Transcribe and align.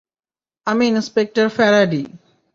আমি 0.67 0.83
inspector 0.87 1.47
Faraday. 1.49 2.03